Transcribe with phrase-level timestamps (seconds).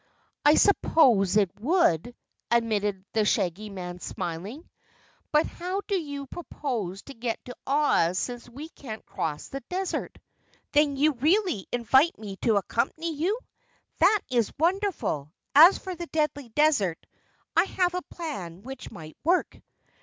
[0.43, 2.15] "I suppose it would,"
[2.49, 4.67] admitted the Shaggy Man smiling.
[5.31, 10.17] "But how do you propose to get to Oz since we can't cross the Desert?"
[10.71, 13.37] "Then you really invite me to accompany you?
[13.99, 15.31] That is wonderful!
[15.53, 17.05] As for the Deadly Desert
[17.55, 19.61] I have a plan which might work."